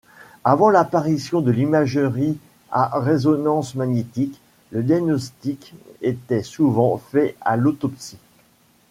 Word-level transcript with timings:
Avant 0.43 0.71
l'apparition 0.71 1.41
de 1.41 1.51
l'imagerie 1.51 2.35
à 2.71 2.99
résonance 2.99 3.75
magnétique, 3.75 4.41
le 4.71 4.81
diagnostic 4.81 5.75
était 6.01 6.41
souvent 6.41 6.97
fait 6.97 7.35
à 7.41 7.55
l'autopsie. 7.55 8.17